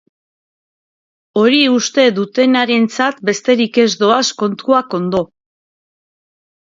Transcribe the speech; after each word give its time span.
Hori 1.41 1.59
uste 1.73 2.05
dutenarentzat 2.21 3.21
besterik 3.31 3.79
ez 3.85 3.89
doaz 4.05 4.25
kontuak 4.43 4.97
ondo. 5.01 5.23